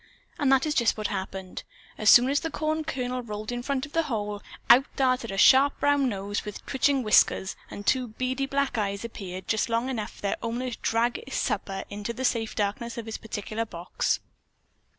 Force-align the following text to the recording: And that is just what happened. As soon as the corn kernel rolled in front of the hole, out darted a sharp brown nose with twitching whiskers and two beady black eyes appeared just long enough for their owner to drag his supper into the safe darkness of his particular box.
And 0.39 0.51
that 0.51 0.65
is 0.65 0.73
just 0.73 0.97
what 0.97 1.05
happened. 1.09 1.61
As 1.95 2.09
soon 2.09 2.27
as 2.31 2.39
the 2.39 2.49
corn 2.49 2.83
kernel 2.83 3.21
rolled 3.21 3.51
in 3.51 3.61
front 3.61 3.85
of 3.85 3.93
the 3.93 4.01
hole, 4.09 4.41
out 4.67 4.85
darted 4.95 5.29
a 5.29 5.37
sharp 5.37 5.79
brown 5.79 6.09
nose 6.09 6.43
with 6.43 6.65
twitching 6.65 7.03
whiskers 7.03 7.55
and 7.69 7.85
two 7.85 8.07
beady 8.07 8.47
black 8.47 8.79
eyes 8.79 9.05
appeared 9.05 9.47
just 9.47 9.69
long 9.69 9.89
enough 9.89 10.13
for 10.13 10.21
their 10.23 10.37
owner 10.41 10.71
to 10.71 10.77
drag 10.81 11.23
his 11.27 11.35
supper 11.35 11.83
into 11.91 12.13
the 12.13 12.25
safe 12.25 12.55
darkness 12.55 12.97
of 12.97 13.05
his 13.05 13.19
particular 13.19 13.63
box. 13.63 14.19